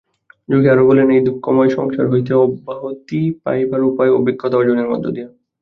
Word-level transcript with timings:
যোগী 0.49 0.67
আরও 0.67 0.83
বলেন, 0.85 1.07
এই 1.09 1.21
দুঃখময় 1.25 1.69
সংসার 1.69 2.05
হইতে 2.09 2.31
অব্যাহিত 2.35 3.09
পাইবার 3.43 3.81
উপায় 3.83 4.11
অভিজ্ঞতা-অর্জনের 4.11 4.87
মধ্য 4.89 5.05
দিয়া। 5.07 5.29